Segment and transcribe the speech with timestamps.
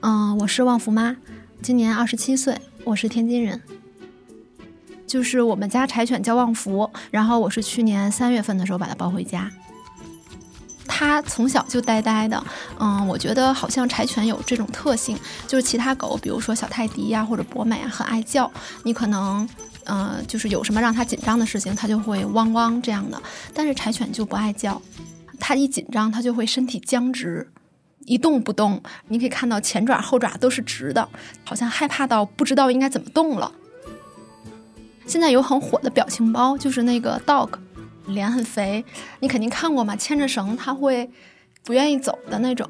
[0.00, 1.16] 嗯，我是旺福妈，
[1.60, 3.60] 今年二十七岁，我是天津人。
[5.06, 9.50] 就是我们家柴犬叫旺福，然后我是去年三月份的时候把它抱回家。
[10.86, 12.44] 它从小就呆呆的，
[12.78, 15.16] 嗯，我觉得好像柴犬有这种特性，
[15.46, 18.50] 就是其他狗，比如说小泰迪呀或者博美啊，很爱叫，
[18.82, 19.48] 你可能，
[19.84, 23.22] 呃，就是有什么让它紧张的事情，它就会汪汪这样的。
[23.54, 24.80] 但是柴犬就不爱叫，
[25.40, 27.50] 它一紧张，它就会身体僵直，
[28.04, 28.82] 一动不动。
[29.08, 31.08] 你可以看到前爪后爪都是直的，
[31.44, 33.52] 好像害怕到不知道应该怎么动了。
[35.06, 37.50] 现在有很火的表情包，就是那个 dog，
[38.06, 38.84] 脸很肥，
[39.20, 39.96] 你肯定看过嘛？
[39.96, 41.10] 牵着绳，它会
[41.64, 42.68] 不愿意走的那种。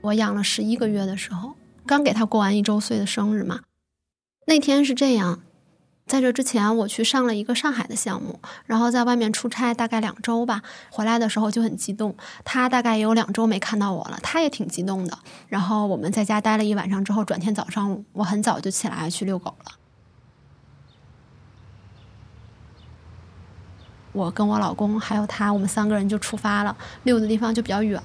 [0.00, 1.54] 我养了十一个月的时候，
[1.86, 3.60] 刚给它过完一周岁的生日嘛，
[4.46, 5.42] 那天是这样。
[6.06, 10.62] 在这之前，我去上了一个上海的项目，然后在外面出差大概两周吧。
[10.90, 15.18] 回来的时候就很激动，他大概也有两周没看到我了，他也挺激动的。
[15.48, 19.72] 然后我们在家待了一晚上之后，转天早上我很早就起来去遛狗了。
[24.12, 26.76] 我跟我老公还有他，我们三个人就出发了。
[27.02, 28.00] 遛的地方就比较远，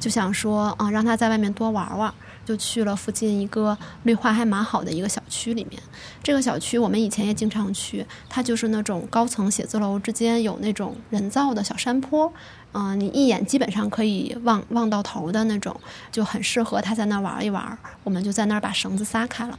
[0.00, 2.12] 就想说啊，让他在外面多玩玩。
[2.44, 5.82] 就去了附近一个绿化还蛮好的一个小区里面，
[6.22, 12.32] 这个小区我们以前也经常去，它就是那种高层写字楼之间有那种人造的小山坡，
[12.72, 15.74] 嗯，你一眼基本上可以望望到头的那种，
[16.12, 17.78] 就很适合他在那玩一玩。
[18.02, 19.58] 我们就在那儿把绳子撒开了，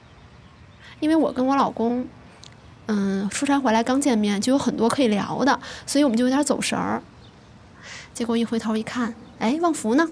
[1.00, 2.08] 因为我跟我老公，
[2.86, 7.02] 嗯，出差回来刚见面就有很多可以聊的，所以我们就有点走神儿。
[8.14, 10.08] 结果一回头一看，哎，旺福呢？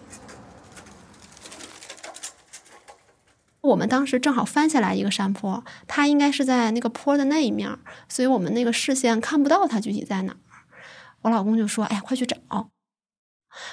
[3.63, 7.77] 我们当时正好翻下来一个山坡，它应该是在那个坡的那一面，
[8.09, 10.37] 所以我们那个视线看不到它具体在哪儿。
[11.21, 12.35] 我老公就说：“哎呀，快去找！”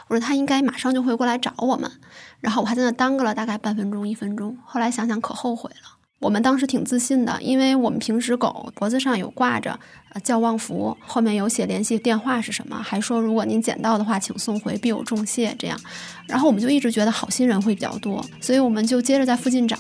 [0.07, 1.91] 我说：“他应该马上就会过来找我们。”
[2.39, 4.57] 然后我还在那耽搁了大概半分钟、一分钟。
[4.65, 6.00] 后来想想可后悔了。
[6.21, 9.81] 我们当时挺自信的，因为我们平时狗脖子上有挂着
[10.13, 15.55] “呃叫旺福”，后面有写联系电话是什么，还说如果您捡到的话，请送回，必有重谢。
[15.59, 15.81] 这样，
[16.27, 19.79] 然后我们就一直觉得好心人会比较多，所以我们就接着在附近找，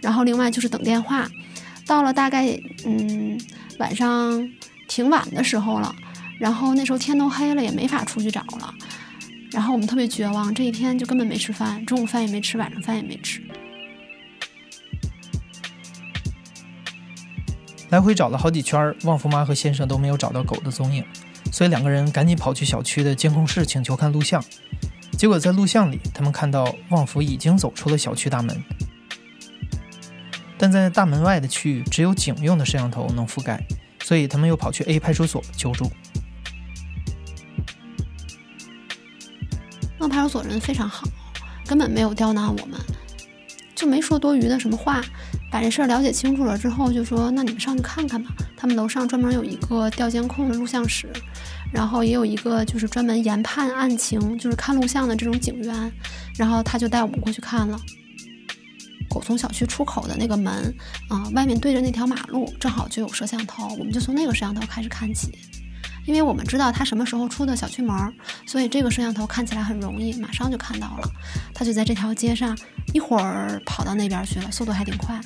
[0.00, 1.28] 然后另外就是等电话。
[1.86, 3.40] 到了大概嗯
[3.78, 4.50] 晚上
[4.88, 5.94] 挺晚的时候了，
[6.40, 8.74] 然后那时候天都黑了，也没法出去找了，
[9.52, 13.40] 然后我们特别绝望，这一天就根本没吃饭，中午饭也没吃，晚上饭也没吃。
[17.90, 21.04] 来回找了好几圈，旺福妈和先生都没有找到狗的踪影，
[21.52, 24.42] 所以两个人赶紧跑去小区的监控室请求看录像。
[25.16, 28.60] 结果在录像里，他们看到旺福已经走出了小区大门，
[30.58, 33.64] 但在大门外的区域只有警用的摄像头能覆盖，
[34.02, 35.90] 所以他们又跑去 A 派出所求助。
[39.98, 41.06] 那派出所人非常好，
[41.66, 42.78] 根本没有刁难我们，
[43.74, 45.02] 就没说多余的什么话。
[45.56, 51.10] 把这事儿了解清楚了之后，就说：“那你们上去看看吧。”他们楼上专门有一个调监控的录像室，
[51.72, 55.92] 然后也有一个就是专门研判案情、就是看录像的这种警员。
[56.36, 57.80] 然后他就带我们过去看了。
[59.08, 60.52] 狗从小区出口的那个门，
[61.08, 63.66] 啊，外面对着那条马路，正好就有摄像头。
[63.78, 65.32] 我们就从那个摄像头开始看起，
[66.06, 67.94] 因为我们知道它什么时候出的小区门，
[68.46, 71.10] 所以这个摄像头看起来很容易，马上就看到了。
[71.52, 72.56] 它就在这条街上。
[72.94, 75.20] 一会儿跑到那边去了，速度还挺快。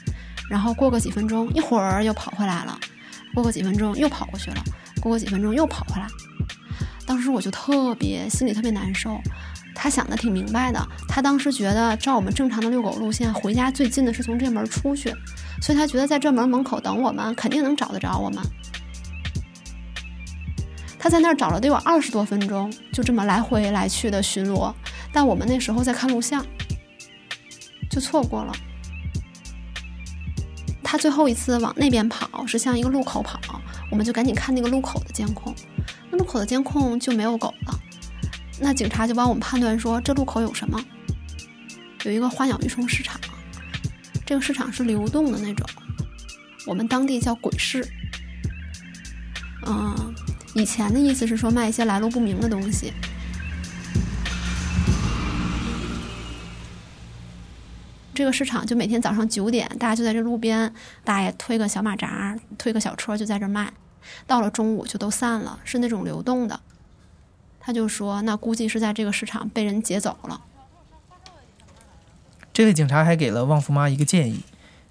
[0.49, 2.77] 然后过个几分钟，一会儿又跑回来了。
[3.33, 4.65] 过个几分钟又跑过去了。
[5.01, 6.09] 过个几分钟又跑回来。
[7.07, 9.21] 当时我就特别心里特别难受。
[9.73, 15.15] 他想的挺明白的，他当时觉得照我们正常的遛狗路线，回家最近的是从这门出去，
[15.63, 18.43] 所以他觉得在这门门口等我们，肯定能找得着我们。
[21.01, 24.73] 他在那儿找了得有二十多分钟，就这么来回来去的巡逻。
[25.13, 26.47] 但我们那时候在看录像。
[27.91, 28.53] 就错过了。
[30.81, 33.41] 他最后一次往那边跑是向一个路口跑，
[33.91, 35.53] 我们就赶紧看那个路口的监控，
[36.09, 37.81] 那路口的监控就没有狗了。
[38.61, 40.81] 那警察就帮我们判断说，这路口有什么？
[42.05, 43.21] 有一个花鸟鱼虫市场，
[44.25, 45.69] 这个市场是流动的那种，
[46.67, 47.85] 我们当地叫鬼市。
[49.67, 50.15] 嗯，
[50.55, 52.93] 以前的意思是说卖一些来路不明的东西。
[58.13, 60.75] 这个市场就每天早上九点，大家就在这路边，
[61.05, 63.73] 大爷推个小马扎，推个小车就在这卖。
[64.27, 66.61] 到了中午就都散了，是那种流动的。
[67.61, 70.43] 他就说，那估计是在这个市场被人劫走了。
[72.53, 74.43] 这位警察还给了旺福妈一个建议，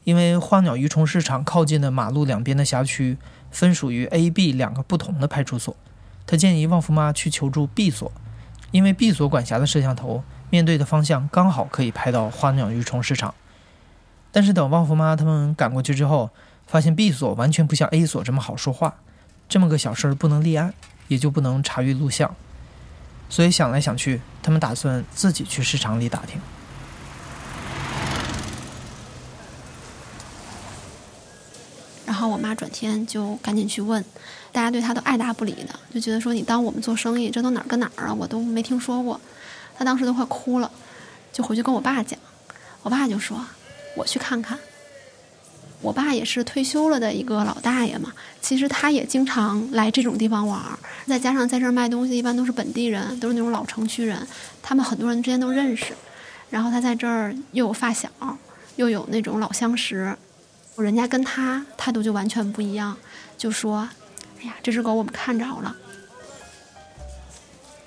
[0.05, 3.17] 因为花鸟鱼虫市场靠近的马路两边的辖区
[3.51, 5.75] 分属于 A、B 两个不同的派出所，
[6.25, 8.11] 他建议旺夫妈去求助 B 所，
[8.71, 13.33] 因为 B 所管辖的摄像头面对的方向刚好可以拍到花鸟鱼虫市场。
[14.31, 16.29] 但是等旺夫妈他们赶过去之后，
[16.67, 18.95] 发现 B 所完全不像 A 所这么好说话，
[19.47, 20.73] 这么个小事儿不能立案，
[21.07, 22.35] 也就不能查阅录像。
[23.27, 26.39] 所以想来想去，他们打算自己去市场里打听。
[32.19, 34.03] 然后我妈转天就赶紧去问，
[34.51, 38.13] 大家对她都爱答不理的，就觉得说你当我们做生意，这都哪儿跟哪儿啊？
[38.13, 39.17] 我都没听说过。
[39.77, 40.69] 她当时都快哭了，
[41.31, 42.19] 就回去跟我爸讲，
[42.83, 43.41] 我爸就说。
[43.95, 44.59] 我去看看。
[45.79, 48.11] 我爸也是退休了的一个老大爷嘛，
[48.41, 50.77] 其实他也经常来这种地方玩儿。
[51.07, 54.27] 再加上在这儿卖东西，一般都是本地人，都是那种老城区人，
[54.61, 55.93] 他们很多人之间都认识。
[56.49, 58.09] 然后他在这儿又有发小，
[58.75, 60.13] 又有那种老相识，
[60.81, 62.95] 人家跟他态度就完全不一样，
[63.37, 63.87] 就说
[64.41, 65.75] ：“哎呀，这只狗我们看着了。”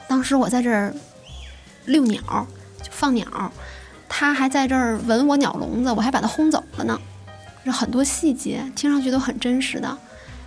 [0.09, 0.95] 当时我在这儿
[1.87, 2.47] 遛鸟，
[2.83, 3.53] 就放鸟。
[4.09, 7.01] 他还在这儿闻我鸟笼子，我还把他轰走了呢。
[7.65, 9.99] 这很多细节听上去都很真实的。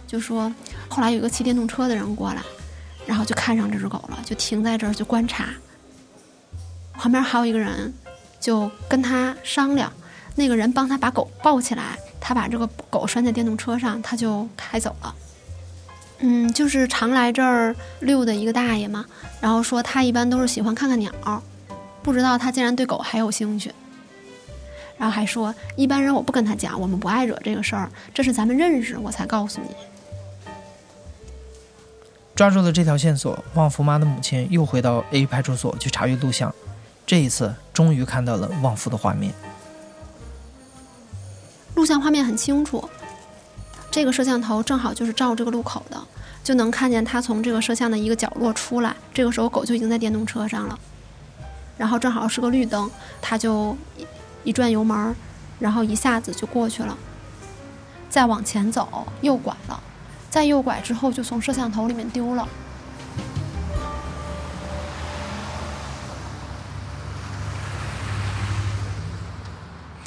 [0.05, 0.53] 就说
[0.87, 2.43] 后来有一个骑电动车的人过来，
[3.07, 5.49] 然后就看上这只狗了，就停在这儿就观察。
[6.93, 7.91] 旁边还有一个人
[8.39, 9.91] 就跟他商量，
[10.35, 15.15] 那个人帮他把狗抱起来，他把这个狗拴在电动车上，他就开走了。
[16.17, 19.05] 嗯，就是常来这儿遛的一个大爷嘛，
[19.39, 21.13] 然后说他一般都是喜欢看看鸟。
[22.01, 23.71] 不知道他竟然对狗还有兴趣，
[24.97, 29.69] 然后还说一般人我不跟他讲，我们不爱惹这个事儿，这是咱们认识我才告诉你。
[32.33, 36.51] 抓住了这条线索，旺福妈的母亲又回到 A 派出所去查阅录像，
[37.05, 39.31] 这一次终于看到了旺福的画面。
[41.85, 42.89] 录像画面很清楚，
[43.91, 46.01] 这个摄像头正好就是照这个路口的，
[46.43, 50.79] 就能看见他从这个摄像的一个角落出来，这个时候狗就已经在电动车上了。
[51.77, 52.89] 然后正好是个绿灯，
[53.21, 53.77] 他就
[54.43, 55.15] 一转油门，
[55.59, 56.97] 然后一下子就过去了。
[58.09, 59.79] 再往前走，右拐了，
[60.31, 62.47] 再右拐之后就从摄像头里面丢了。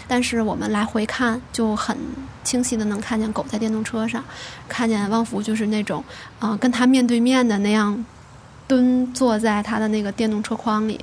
[0.09, 1.97] 但是我们来回看，就很
[2.43, 4.25] 清晰的能看见狗在电动车上，
[4.67, 6.03] 看见汪福就是那种
[6.41, 8.05] 啊跟他面对面的那样
[8.67, 10.99] 蹲坐在他的那个电动车筐里。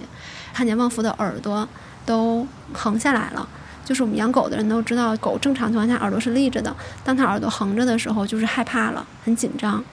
[0.53, 1.67] 看见旺福的耳朵
[2.05, 3.47] 都横下来了，
[3.83, 6.73] 就是我们养狗的人都知道，狗正常情况下耳朵是立着的，
[7.03, 9.83] 当它耳朵横着的时候，就是害怕了，很紧张。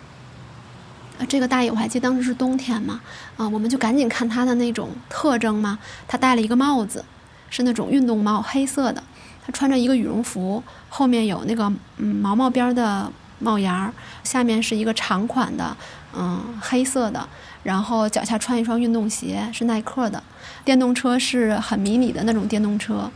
[1.29, 3.01] 这个大爷我还记得当时是冬天嘛，
[3.37, 7.05] 啊，我们就赶紧看他的那种特征嘛，他戴了一个帽子，
[7.53, 9.05] 是那种运动帽，黑色的，
[9.45, 13.93] 他穿着一个羽绒服，后面有那个嗯毛毛边的帽檐儿，
[14.25, 15.77] 下面是一个长款的，
[16.17, 17.29] 嗯，黑色的。
[17.63, 20.21] 然后脚下穿一双运动鞋，是耐克的。
[20.65, 23.11] 电动车是很迷你的那种电动车。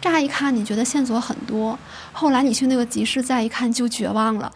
[0.00, 1.78] 乍一看你觉得线索很多，
[2.12, 4.52] 后来你去那个集市再一看就绝望了。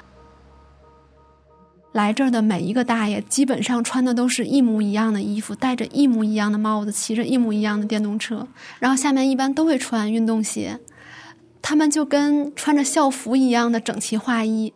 [1.92, 8.46] 来这儿的每一个大爷基本上穿的都是一模一样的衣服，戴着一模一样的帽子，骑着一模一样的电动车，
[8.78, 10.78] 然后下面一般都会穿运动鞋，
[11.62, 14.72] 他们就跟穿着校服一样的整齐划一。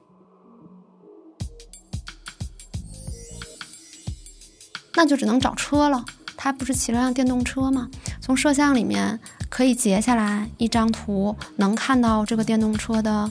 [4.95, 6.04] 那就只能找车了。
[6.37, 7.88] 他不是骑了辆电动车吗？
[8.21, 13.31] 从摄像里面可以截下来一张图，能看到这个电动车的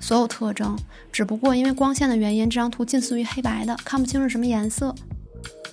[0.00, 0.78] 所有特征。
[1.12, 4.94] 只不过因为光线的原因，这张图近似于黑白的，看不清是什么颜色。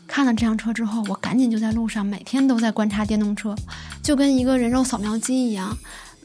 [0.08, 3.56] 看了这辆车之后，我赶紧就在路上每天都在观察电动车，
[4.04, 5.76] 就跟一个人肉扫描机一样。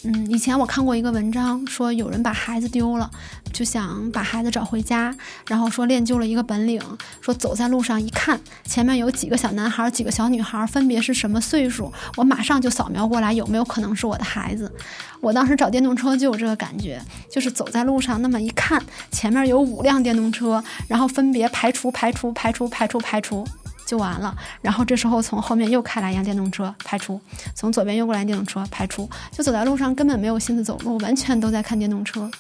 [0.05, 3.11] 嗯，以前我看过一个文章，说有人把孩子丢了，
[3.52, 5.12] 就想把孩子找回家，
[5.49, 6.81] 然后说练就了一个本领，
[7.21, 14.73] 说走在路上一看前面有几个小男孩、几个小女孩，分别是什么岁数，我马上就扫描过来，有没有可能是我的孩子？
[15.21, 23.45] 我当时找电动车就有这个感觉，就是走在路上那么一看，前面有五辆电动车，然后分别排除、排除、排除、排除、排除。
[23.88, 27.18] 就完了，然后这时候从后面又开来一辆电动车，排除；
[27.54, 29.09] 从左边又过来电动车，排除。
[29.33, 32.30] 就走在路上根本没有心思走路，完全都在看电动车，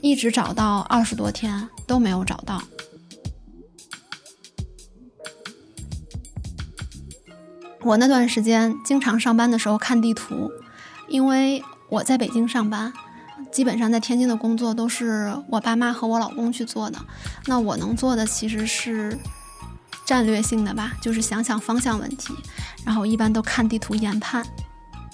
[0.00, 2.60] 一直找到二十多天都没有找到。
[7.82, 10.50] 我那段时间经常上班的时候看地图，
[11.06, 12.92] 因为我在北京上班，
[13.52, 16.98] 基本上在天津的工作都是我爸妈和我老公去做的，
[17.46, 19.16] 那我能做的其实是。
[20.04, 22.34] 战略性的吧，就是想想方向问题，
[22.84, 24.46] 然后一般都看地图研判。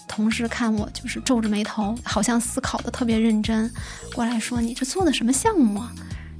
[0.09, 3.73] 同事看我就是皱着眉头，好像思考的特别认真，
[4.13, 5.93] 过来说：“你这做的什么项目啊？”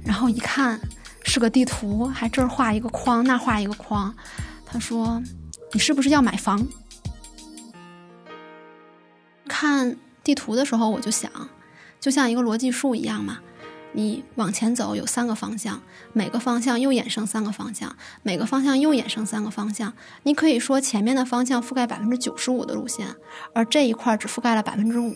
[0.03, 0.77] 然后一看，
[1.23, 4.13] 是个地图，还这儿画一个框，那画一个框。
[4.65, 5.23] 他说
[5.71, 6.67] ：“你是不是要买房？”
[9.47, 11.31] 看地图的时候，我就想，
[11.99, 13.39] 就像一个逻辑树一样嘛。
[13.93, 15.81] 你往前走有三个方向，
[16.13, 19.93] 每个方向又衍生三个方向，每个方向又衍生三个方向。
[20.23, 23.07] 你可以说前面的方向覆盖百分之九十五的路线，
[23.53, 25.15] 而这一块只覆盖了百分之五。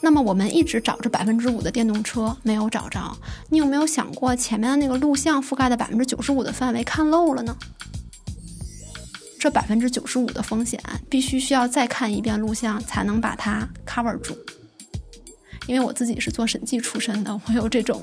[0.00, 3.16] 那么我们一直找着百分之五的电动车没有找着，
[3.48, 7.56] 你有没有想过前面的那个录像覆盖的百分之九十五的范围看漏了呢？
[9.40, 14.36] 这百分之九十五的风险必须需要再看一遍录像才能把它 cover 住。
[15.68, 18.02] 因为我自己是做审计出身的，我有这种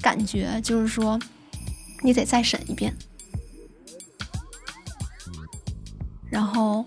[0.00, 1.18] 感觉，就是说
[2.04, 2.94] 你得再审一遍，
[6.30, 6.84] 然后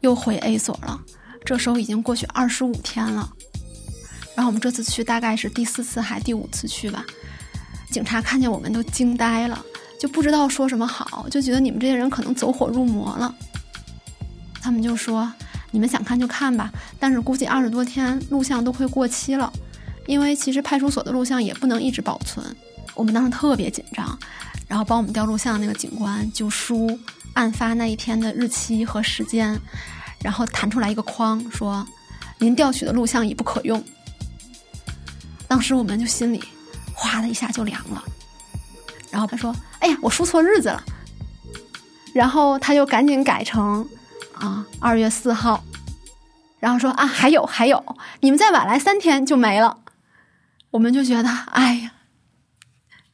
[0.00, 1.00] 又回 A 所了。
[1.44, 3.32] 这时候已经过去二十五天了。
[4.34, 7.04] 然后我们这次去大概是第四次还第五次去吧，
[7.90, 9.64] 警察看见我们都惊呆了，
[10.00, 13.32] 就不知道说什么好，就觉得你们这些人可能走火入魔了。
[14.60, 15.32] 他们就说
[15.72, 19.52] ：“你们想看就看吧，但是估计二十多天录像都会过期了，
[20.06, 22.44] 因为其实派出所的录像也不能一直保存。”
[22.94, 24.16] 我们当时特别紧张，
[24.68, 26.86] 然后帮我们调录像那个警官就输
[27.32, 29.58] 案发那一天的日期和时间，
[30.22, 31.86] 然后弹出来一个框说
[32.36, 33.82] ：“您调取的录像已不可用。”
[35.48, 36.44] 当时我们就心里
[36.92, 38.04] 哗的一下就凉了，
[39.10, 40.84] 然后他说：“哎呀，我输错日子了。”
[42.12, 43.88] 然后他就赶紧改成
[44.42, 45.62] 啊二月四号，
[46.58, 49.78] 然后说：“啊还有还有，你们再晚来三天就没了。”
[50.72, 51.92] 我们就觉得哎呀，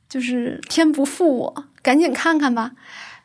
[0.08, 2.73] 就是天不负我，赶紧看看吧。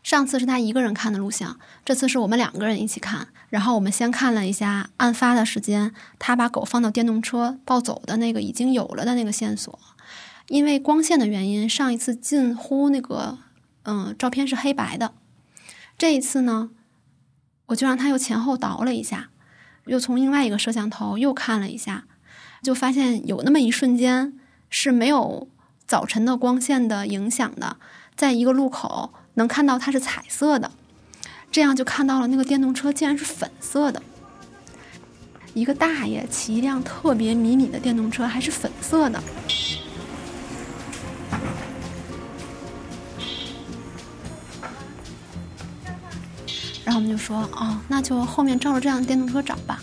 [0.03, 3.29] 上次是他一个人看的录像，这次是我们两个人一起看。
[3.47, 9.79] 然后我们先看了一下案发的时间，他把狗放到电动车抱走的那个已经有了的那个线索，
[10.47, 13.37] 因为光线的原因，上一次近乎那个
[13.83, 15.13] 嗯照片是黑白的，
[15.97, 16.71] 这一次呢，
[17.67, 19.29] 我就让他又前后倒了一下，
[19.85, 22.05] 又从另外一个摄像头又看了一下，
[22.61, 24.33] 就发现有那么一瞬间
[24.69, 25.47] 是没有
[25.87, 27.77] 早晨的光线的影响的，
[28.15, 30.71] 在一个路口能看到它是彩色的。
[31.51, 34.01] 这样就看到了那个电动车竟然是粉色的，
[35.53, 39.21] 一个大爷骑一辆特别迷你的电动车，还是粉色的。
[46.93, 49.81] 后我们就说，哦，那就后面照着这辆电动车找吧。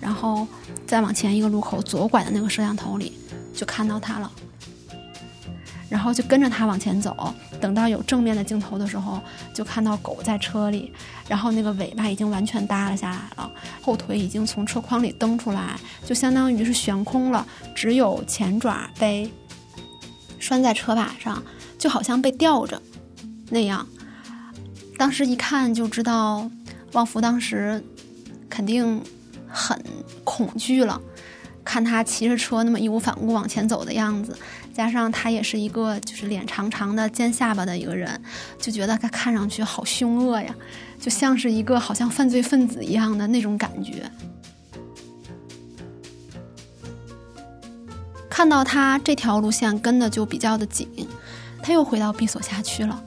[0.00, 0.46] 然后
[0.86, 3.16] 再往前一个路口左拐的那个摄像头里，
[3.54, 4.30] 就看到它了。
[5.88, 9.20] 然后就跟着他往前走，等到有正面的镜头的时候，
[9.52, 10.90] 就看到狗在车里，
[11.28, 13.50] 然后那个尾巴已经完全耷拉下来了，
[13.82, 19.30] 后腿已经从车筐里蹬出来，就相当于是悬空了，只有前爪被
[20.38, 21.42] 拴在车把上，
[21.78, 22.80] 就好像被吊着
[23.50, 23.86] 那样。
[25.02, 26.48] 当时一看就知道，
[26.92, 27.82] 旺福当时
[28.48, 29.02] 肯定
[29.48, 29.76] 很
[30.22, 31.00] 恐惧了，
[31.64, 34.38] 看他骑着车那么义无反顾往前走的样子。
[34.72, 38.22] 加上他也是一个就是脸长长的尖下巴的一个人，
[38.60, 40.54] 就觉得他看上去好凶恶呀，
[41.00, 44.08] 就像是一个好像犯罪分子一样的那种感觉。
[48.30, 50.88] 看到他这条路线跟的就比较的紧，
[51.60, 53.02] 他又回到 B 所辖区了。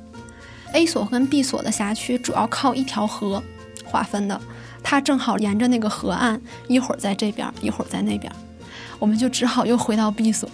[0.76, 3.42] A 所跟 B 所的辖区主要靠一条河
[3.86, 4.40] 划分的，
[4.84, 8.32] 它正好沿着那个河岸，一会儿在这边，一会儿在那边，
[9.00, 10.50] 我们就只好又回到 B 所。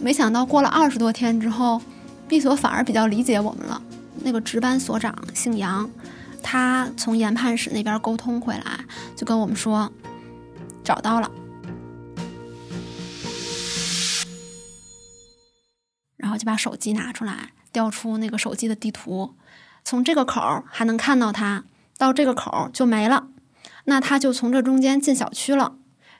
[0.00, 1.80] 没想到过了二十多天之后
[2.26, 3.80] ，B 所反而比较理解我们了。
[4.22, 5.88] 那个值班所长姓杨，
[6.42, 8.80] 他从研判室那边沟通回来，
[9.14, 9.92] 就跟我们说
[10.82, 11.30] 找到了，
[16.34, 19.34] 后就把手机拿出来，调出那个手机的地图，
[19.84, 21.64] 从这个口还能看到他，
[21.96, 23.28] 到这个口就没了。
[23.84, 25.76] 那他就从这中间进小区了，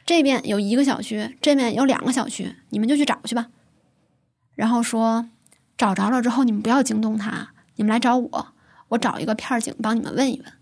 [0.06, 3.49] 这边有一个小区，这边有两个小区，你们就去找去吧。
[4.54, 5.28] 然后说，
[5.76, 8.49] 找着了之后，你们不要惊动他，你们来找我，
[8.88, 10.52] 我找一个片警帮你们问一问。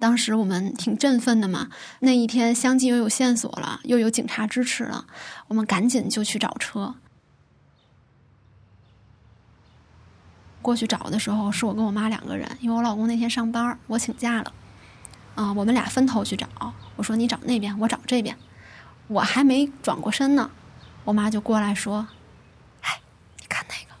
[0.00, 1.68] 当时我们挺振奋的嘛，
[2.00, 5.06] 那一天相继又有线索了，又有警察支持了，
[5.48, 6.94] 我们赶紧就去找车。
[10.68, 14.52] 过去找的时候，是我跟我妈两个人，因为我老公那天上班，我请假了。
[15.34, 16.46] 啊，我们俩分头去找。
[16.96, 18.36] 我说你找那边，我找这边。
[19.06, 20.50] 我还没转过身呢，
[21.04, 22.06] 我妈就过来说。
[22.82, 23.00] 哎，
[23.40, 23.98] 你看那个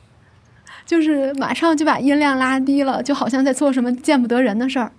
[0.84, 4.92] 就是马上就把音量拉低了，就好像在做什么见不得人的事儿。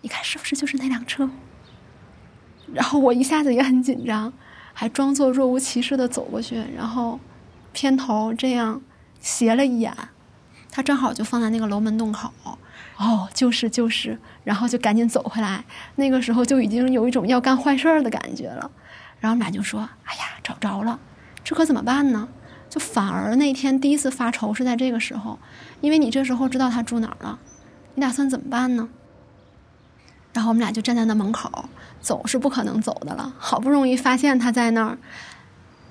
[0.00, 1.30] 你看是不是就是那辆车？
[2.74, 4.32] 然后我一下子也很紧张，
[4.72, 7.20] 还装作若无其事的走过去，然后
[7.72, 8.82] 偏头这样
[9.20, 9.96] 斜了一眼，
[10.70, 12.30] 他正好就放在那个楼门洞口。
[12.96, 15.64] 哦，就是就是，然后就赶紧走回来。
[15.96, 18.70] 那个时候就已经有一种要干坏事儿的感觉了。
[19.20, 20.98] 然后我们俩就说：“哎呀，找着了，
[21.44, 22.28] 这可怎么办呢？”
[22.68, 25.38] 就反而那天第一次发愁是在这个时候，
[25.80, 27.38] 因为你这时候知道他住哪儿了，
[27.94, 28.88] 你打算怎么办呢？
[30.32, 31.68] 然后我们俩就站在那门口，
[32.00, 33.34] 走是不可能走的了。
[33.38, 34.98] 好不容易发现他在那儿，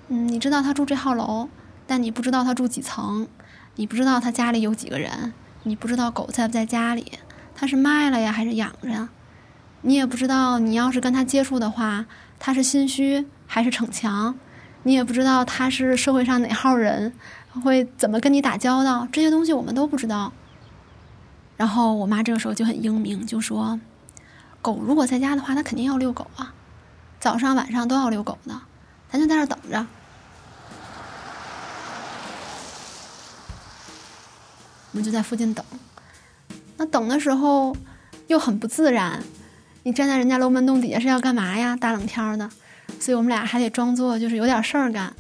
[0.10, 1.50] 嗯，你知道他住这号楼，
[1.88, 3.28] 但你不知道他住几层，
[3.76, 5.34] 你不知道他家里有几个人。
[5.64, 7.14] 你不知道狗在不在家里，
[7.56, 9.10] 他是卖了呀还是养着呀？
[9.82, 12.06] 你也不知道，你要是跟他接触的话，
[12.38, 14.36] 他是心虚还是逞强？
[14.84, 17.14] 你也不知道他是社会上哪号人，
[17.64, 19.08] 会怎么跟你打交道？
[19.12, 20.32] 这些东西我们都不知道。
[21.58, 23.80] 然后我妈这个时候就很英明，就说
[24.62, 26.54] ：“狗如果在家的话，它肯定要遛狗啊，
[27.20, 28.62] 早上晚上都要遛狗的，
[29.10, 29.88] 咱就在这等着。”
[34.96, 35.66] 我们就在附近等，
[36.78, 37.76] 那等的时候
[38.28, 39.22] 又很不自然。
[39.84, 41.76] 你站在人家楼门洞底下是要干嘛呀？
[41.76, 42.50] 大冷天的，
[42.98, 45.14] 所以我们俩还得装作就是有点事儿干。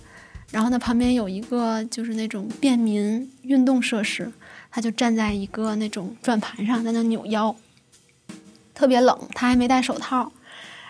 [0.49, 4.31] 然后呢，旁边有一个就是那种便民运动设施，
[4.71, 7.53] 他就站在一个那种转盘上，在那扭腰，
[8.73, 10.31] 特别冷，他还没戴手套，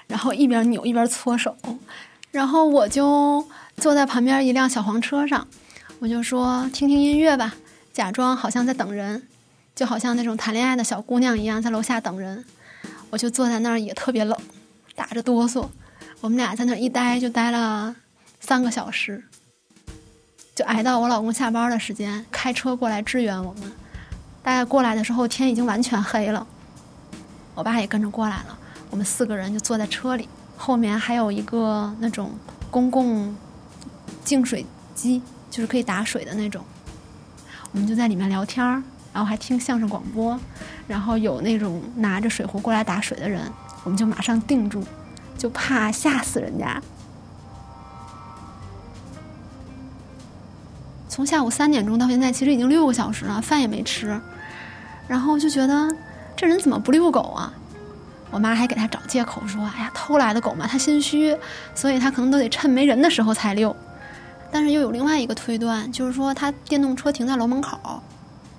[0.06, 1.58] 然后一边扭一边搓手。
[2.30, 3.44] 然后我就
[3.78, 5.48] 坐在旁边一辆小黄车上，
[5.98, 7.56] 我就说听听音乐吧。
[7.96, 9.26] 假装好像在等人，
[9.74, 12.44] 就好像那种谈恋爱的小姑娘一样，在楼下等人。
[13.10, 14.38] 我就坐在那儿，也特别冷，
[14.98, 15.66] 打着哆嗦。
[16.20, 17.96] 我们俩在那儿一待就待了
[18.42, 19.24] 三个小时，
[20.54, 23.72] 就挨到我老公下班的时间，开车过来支援我们。
[24.44, 26.46] 大概过来的时候，天已经完全黑了。
[27.54, 28.60] 我爸也跟着过来了，
[28.90, 32.38] 我们四个人就坐在车里，后面还有一个那种
[32.70, 33.34] 公共
[34.26, 36.62] 净水机，就是可以打水的那种。
[37.76, 40.40] 我们就在里面聊天儿，然后还听相声广播，
[40.88, 43.52] 然后有那种拿着水壶过来打水的人，
[43.84, 44.82] 我们就马上定住，
[45.38, 46.82] 就怕吓死人家。
[51.10, 54.18] 从下午三点钟到现在，其实已经六个小时了，饭也没吃，
[55.06, 55.94] 然后就觉得
[56.34, 57.52] 这人怎么不遛狗啊？
[58.32, 61.38] 我妈还给他找借口说：“哎呀，偷来的狗嘛，他心虚，
[61.74, 63.76] 所以他可能都得趁没人的时候才遛。”
[64.56, 68.02] 但是又有另外一个推断，就是说他电动车停在楼门口，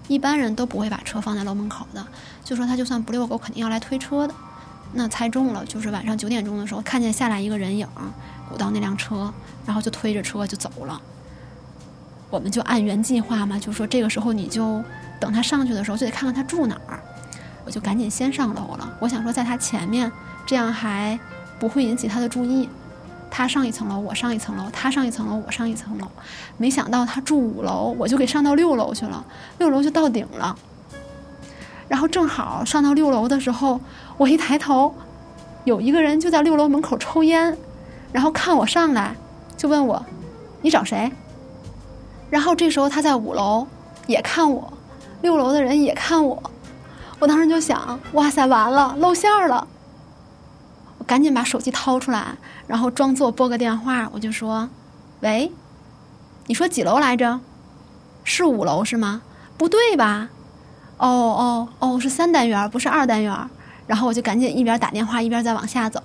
[0.09, 2.07] 一般人都不会把车放在楼门口的。
[2.45, 4.35] 就说他就算不遛狗，肯定要来推车的。
[4.93, 7.89] 那猜中了，就是晚上九点钟的时候，看见下来一个人影，
[8.51, 9.33] 鼓到那辆车，
[9.65, 11.01] 然后就推着车就走了。
[12.29, 14.85] 我们就按原计划嘛，就说这个时候你就
[15.19, 17.01] 等他上去的时候，就得看看他住哪儿。
[17.65, 20.13] 我就赶紧先上楼了，我想说在他前面，
[20.45, 21.19] 这样还
[21.59, 22.69] 不会引起他的注意。
[23.37, 26.07] 他上一层楼，我上一层楼；他上一层楼，我上一层楼。
[26.57, 29.23] 没想到他住五楼，我就给上到六楼去了。
[29.59, 30.57] 六楼就到顶了。
[31.87, 33.79] 然后正好上到六楼的时候，
[34.17, 34.95] 我一抬头，
[35.65, 37.55] 有一个人就在六楼门口抽烟，
[38.11, 39.15] 然后看我上来，
[39.55, 40.03] 就问我
[40.63, 41.13] ：“你找谁？”
[42.31, 43.67] 然后这时候他在五楼
[44.07, 44.73] 也看我，
[45.21, 46.43] 六楼的人也看我。
[47.19, 49.69] 我当时就想：“哇塞，完了，露馅儿了。”
[51.07, 52.37] 赶紧把手机掏出来。
[52.67, 54.69] 然后装作拨个电话，我就说
[55.21, 55.53] ：“喂，
[56.47, 57.41] 你说几楼来着？
[58.25, 59.23] 是五楼是吗？
[59.57, 60.29] 不对吧？
[60.99, 63.33] 哦哦哦，是三单元，不是二单元。”
[63.87, 66.03] 然后我就赶紧一边打电话一边在往下走，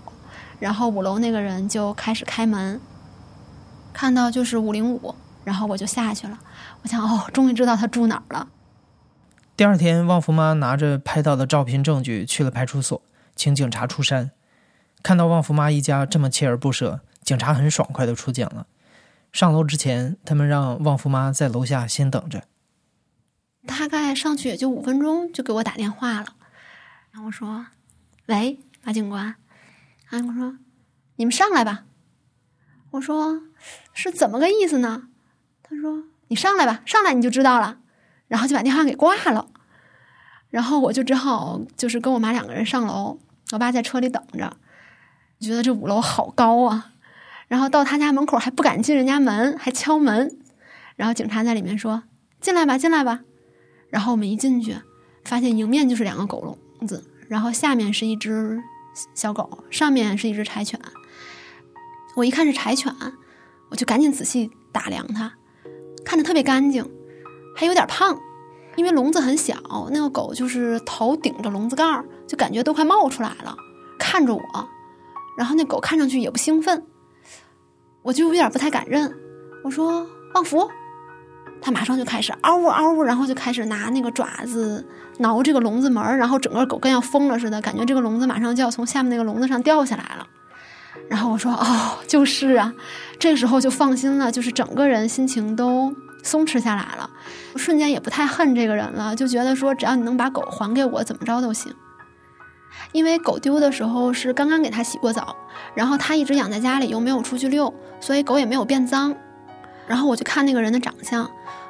[0.59, 2.79] 然后五楼那个人就开始开门，
[3.91, 6.37] 看到就是五零五，然后我就下去了。
[6.83, 8.47] 我想，哦，终于知道他住哪儿了。
[9.57, 13.01] 第二天，旺福妈拿着拍到的照片证据去了派出所，
[13.35, 14.29] 请警察出山。
[15.03, 18.67] 看到旺福妈一家这么锲而不舍，警察很爽快的出警了。
[19.31, 22.43] 上楼之前，他们让旺福妈在楼下先等着。
[23.65, 26.35] 大概上去也就五分钟，就给我打电话了。
[27.11, 27.67] 然后我说
[28.27, 29.35] ：“喂，马警官。”
[30.09, 30.57] 啊，我说
[31.17, 31.85] ：“你们上来吧。”
[32.91, 33.41] 我说
[33.93, 35.07] ：“是怎么个意思呢？”
[35.63, 37.77] 他说：“你上来吧，上来你就知道了。”
[38.27, 39.47] 然后就把电话给挂了。
[40.49, 43.19] 然后我就只好就是跟我妈两个人上楼，
[43.51, 44.57] 我爸在车里等着。
[45.41, 46.91] 觉得这五楼好高啊，
[47.47, 50.37] 然后到他家门口还不敢进人家门，还敲门。
[50.95, 52.03] 然后警察在里面说
[52.39, 53.21] ：“进来吧，进来吧。”
[53.89, 54.77] 然后我们一进去，
[55.25, 58.61] 发现迎面就是两个狗笼子，然后下面是一只
[59.15, 60.79] 小狗，上面是一只柴犬。
[62.15, 62.93] 我一看是柴犬，
[63.69, 65.33] 我就赶紧仔细打量它，
[66.05, 66.87] 看着特别干净，
[67.55, 68.19] 还有点胖，
[68.75, 69.55] 因为笼子很小，
[69.91, 73.55] 那个狗就是头顶着笼子盖儿，就感觉都快冒出来了，
[73.97, 74.69] 看着我。
[75.37, 76.83] 然后那狗看上去也不兴奋，
[78.03, 79.11] 我就有点不太敢认。
[79.63, 80.69] 我说：“旺福，
[81.61, 84.85] 他马上就开始嗷呜嗷呜，然后就开始拿那个爪子
[85.19, 90.27] 挠这个笼子门儿，然后整个狗跟要疯了似的，感觉这个笼子马上就要从下面那个笼子上掉下来了。
[91.09, 92.73] 然后我说：“哦，就是啊。”
[93.19, 97.09] 这个时候就放心了，就是整个人心情都松弛下来了，
[97.55, 101.71] 瞬间也不太恨这个人了，就觉得说只要你能把狗还给我，怎么着都行。
[102.91, 105.35] 因为狗丢的时候是刚刚给它洗过澡，
[105.73, 109.15] 然后它一直养在家里又没有出去遛，所以狗也没有变脏。
[109.87, 111.29] 然后我就看那个人的长相，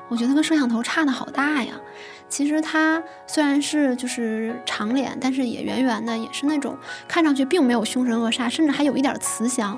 [0.09, 1.73] 我觉得跟摄像头差的好大呀。
[2.29, 9.77] 其实他虽然是就是长脸，但是也圆圆的，也是那种看上去并没有凶神恶煞，甚至还有一点慈祥。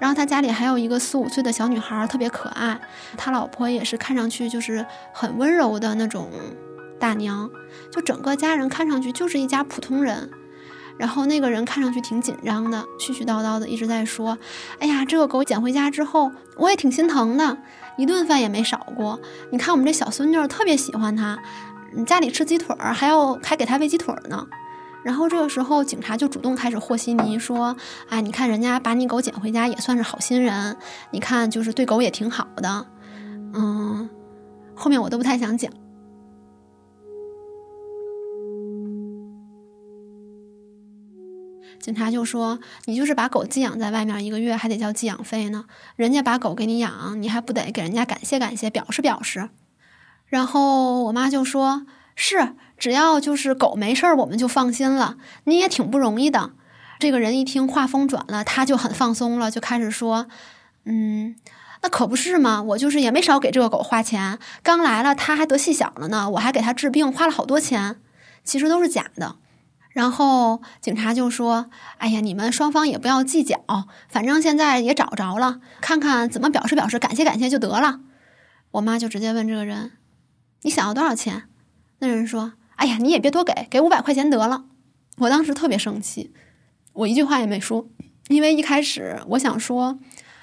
[0.00, 2.76] 然后他家里还有一个四五岁的小女孩，特别可爱。
[3.16, 6.28] 他老婆也是看上去就是很温柔的那种
[7.04, 7.50] 大娘，
[7.90, 10.30] 就整个家人看上去就是一家普通人。
[10.96, 14.38] 然后那个人看上去挺紧张的，絮絮叨叨的一直在说
[14.80, 17.58] ：“哎呀，这个狗捡回家之后，我也挺心疼的，
[17.98, 19.20] 一顿饭也没少过。
[19.50, 21.38] 你看我们这小孙女特别喜欢它，
[22.06, 24.46] 家里吃鸡腿儿还要还给它喂鸡腿呢。”
[25.04, 27.76] 然后这个时候警察就主动开始和稀泥，说
[28.08, 30.74] ：“哎，你看人家把你狗捡回家也算是好心人，
[31.10, 32.86] 你看就是对狗也挺好的。”
[33.52, 34.08] 嗯，
[34.74, 35.70] 后面我都不太想讲。
[41.84, 45.66] 警察就说：“你就是把狗寄养在外面一个月，还得交寄养费呢。
[45.96, 49.50] 人家把狗给你养，你还不得给人家感谢感谢，表示表示？”
[50.24, 51.84] 然后我妈就说
[52.16, 55.18] ：“是，只要就是狗没事儿，我们就放心了。
[55.44, 56.52] 你也挺不容易的。”
[56.98, 60.26] 这个人一听话风转了，他就很放松了，就开始说
[60.86, 61.36] ：“嗯，
[61.82, 64.38] 那可不是嘛，我就是也没少给这个狗花钱。
[64.62, 68.00] 刚来了，它还得细小了呢，我还给它治病，花了好多钱，
[68.42, 69.36] 其实都是假的。”
[69.94, 73.56] 然后警察就说：“哎呀，你们双方也不要计较，
[74.08, 78.00] 反正现在也找着了，看看怎么表示表示感谢感谢就得了。”
[78.72, 79.92] 我妈就直接问这个人
[80.62, 81.44] ：“你想要多少钱？”
[82.00, 84.64] 那人说：“哎呀，你也别多给，给五百块钱得了。”
[85.18, 86.32] 我当时特别生气，
[86.92, 87.86] 我一句话也没说，
[88.26, 90.00] 因为一开始我想说：“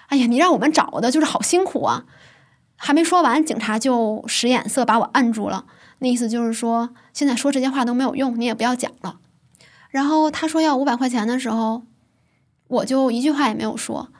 [0.07, 2.05] 哎呀，你让我们找的就是好辛苦啊！”
[2.83, 5.65] 还没说完，警察就使眼色把我按住了，
[5.99, 9.19] 那意思就是说，现在说这些话都没有用，你也不要讲了。
[9.91, 11.83] 然后他说要五百块钱的时候，
[12.67, 14.11] 我就一句话也没有说。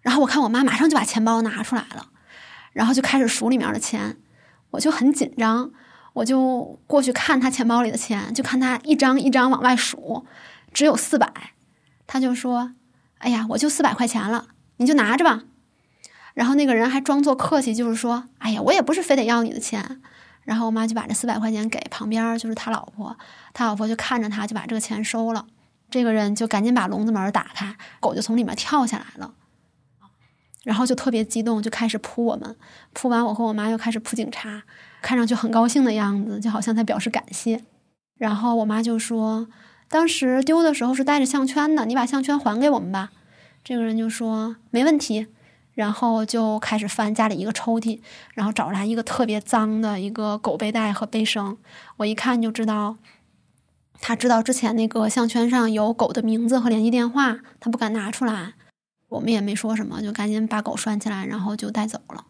[0.00, 2.08] 然后我看我妈马上就把钱包拿出来了，
[2.72, 4.16] 然后就开始数里面的钱，
[4.70, 5.70] 我就很紧张，
[6.14, 10.24] 我就过去看他钱包里的钱，就看他一张一张往外数，
[10.72, 11.30] 只有四百。
[12.06, 12.72] 他就说
[13.18, 14.46] ：“哎呀，我就四百块钱了，
[14.78, 15.42] 你就拿着吧。”
[16.34, 20.00] 然后那个人还装作客气，就是说：“哎呀，我也不是非得要你的钱。”
[20.44, 23.16] 然后我妈就把这四百块钱给旁边，就是他老婆，
[23.52, 25.46] 他老婆就看着他，就把这个钱收了。
[25.90, 29.34] 这个人就赶紧把笼子门打开，狗就从里面跳下来了，
[30.62, 32.56] 然后就特别激动，就开始扑我们。
[32.92, 34.62] 扑完我和我妈又开始扑警察，
[35.02, 37.64] 看上去很高兴的样子，就好像在表示感谢。
[38.16, 39.48] 然后我妈就说
[39.88, 43.10] ：“当时丢的时候是带着项圈的，你把项圈还给我们吧。”
[43.64, 45.26] 这个人就说：“没问题。”
[45.80, 47.98] 然后就开始翻家里一个抽屉，
[48.34, 51.56] 然后找出来一个特别脏的一个狗背带和背绳。
[51.96, 52.98] 我一看就知道，
[53.98, 58.52] 他知道之前那个项圈上有狗的名字和联系电话，他不敢拿出来。
[59.08, 62.26] 我们也没说什么，就赶紧把狗拴起来，然后就带走了。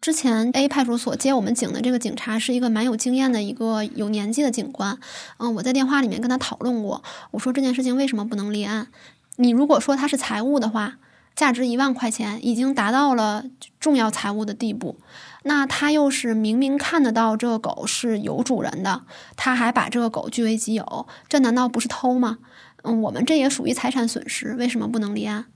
[0.00, 4.98] 之前 A 派出所接我们警的这个警察是一个蛮有经验的一个有年纪的警官。
[5.36, 8.88] 嗯，我在电话里面跟他讨论过，我说这件事情为什么不能立案？
[9.36, 10.96] 你如果说他是财务的话。
[11.34, 13.44] 价值一万块钱，已经达到了
[13.80, 14.98] 重要财物的地步。
[15.44, 19.02] 那他又是明明看得到这个狗是有主人的，
[19.36, 22.38] 他还把这个狗据为己有，这难道不是偷吗？
[22.82, 25.46] 嗯，我们这也属于财产损失，为什么不能立案？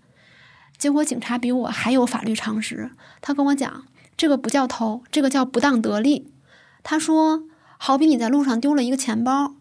[0.78, 3.84] 结果警察比我还有法律常识，他跟我讲，
[4.16, 6.32] 这个不叫偷，这个叫不当得利。
[6.82, 7.42] 他说，
[7.78, 9.54] 好比你在路上丢了一个钱包，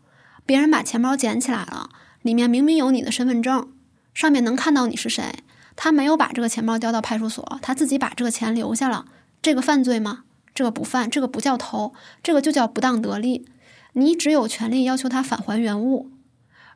[0.46, 1.90] 别人把钱包捡起来了，
[2.22, 3.72] 里面明明有你的身份证，
[4.14, 5.44] 上面能看到你是谁。
[5.76, 9.06] 他没有把这个钱包交到派出所，他自己把这个钱留下了，
[9.42, 10.24] 这个犯罪吗？
[10.54, 13.46] 这个不犯，这个不叫偷，这个就叫不当得利。
[13.94, 16.12] 你只有权利要求他返还原物，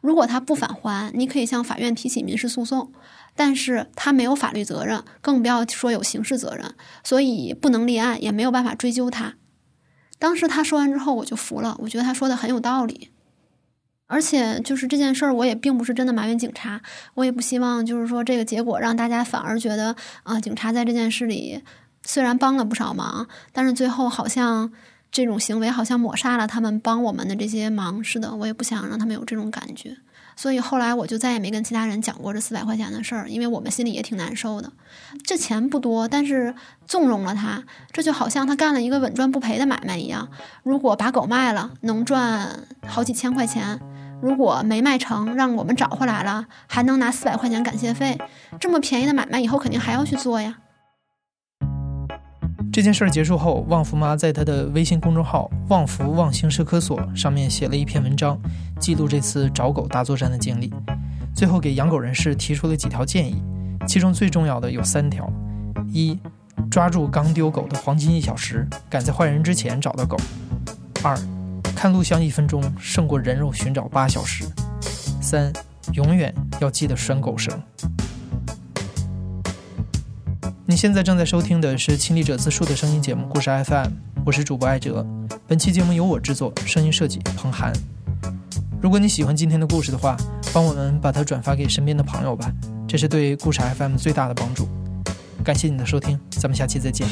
[0.01, 2.91] 如果他不返还，你可以向法院提起民事诉讼，
[3.35, 9.35] 但是他没有法律责任，更不要说有刑事责任，所以不能立案，也没有办法追究他。
[10.17, 13.11] 当时他说完之后，我就服了，我觉得他说的很有道理。
[14.09, 16.81] 而且就是这件事儿，我也并不是真的埋怨警察，
[17.13, 21.61] 我也不希望就是说这个结果让大家反而觉得啊，警察在这件事里
[22.03, 24.71] 虽然帮了不少忙，但是最后好像
[25.11, 28.35] 这种行为好像抹杀了他们帮我们的这些忙似的。
[28.35, 29.95] 我也不想让他们有这种感觉，
[30.39, 34.71] 所以后来我就再也没跟其他人讲过这四百块钱的事儿，因为我们心里也挺难受的。
[35.25, 36.55] 这钱不多，但是
[36.87, 40.29] 纵容了他，这就好像他干了一个稳赚不赔的买卖一样。
[40.63, 43.77] 如果把狗卖了，能赚好几千块钱；
[44.21, 48.17] 如果没卖成，让我们找回来了，还能拿四百块钱感谢费。
[48.61, 50.55] 这么便宜的买卖，以后肯定还要去做呀。
[52.71, 58.39] 这件事儿结束后，旺福妈在她的微信公众号“旺福旺星社科所”上面写了一篇文章，
[58.79, 60.71] 记录这次找狗大作战的经历。
[61.33, 63.41] 最后给养狗人士提出了几条建议，
[63.87, 65.31] 其中最重要的有三条：
[65.87, 66.19] 一、
[66.69, 70.17] 抓住刚丢狗的黄金一小时，赶在坏人之前找到狗；
[71.03, 71.17] 二、
[71.75, 74.45] 看录像一分钟胜过人肉寻找八小时；
[75.21, 75.51] 三、
[75.93, 77.59] 永远要记得拴狗绳。
[80.69, 83.87] 你现在正在收听的是亲历者自述的声音节目《故事 FM》，
[84.23, 85.03] 我是主播艾哲。
[85.47, 87.73] 本期节目由我制作，声音设计彭涵。
[88.79, 90.15] 如果你喜欢今天的故事的话，
[90.53, 92.53] 帮我们把它转发给身边的朋友吧，
[92.87, 94.69] 这是对故事 FM 最大的帮助。
[95.43, 97.07] 感谢你的收听，咱们下期再见。